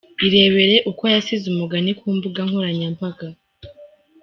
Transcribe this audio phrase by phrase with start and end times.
[0.25, 3.27] Irebere uko yasize umugani ku mbuga nkoranyambaga.